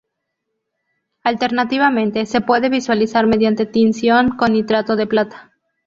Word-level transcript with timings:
Alternativamente, 1.21 2.25
se 2.25 2.41
puede 2.41 2.69
visualizar 2.69 3.27
mediante 3.27 3.67
tinción 3.67 4.29
con 4.35 4.53
nitrato 4.53 4.95
de 4.95 5.05
plata. 5.05 5.51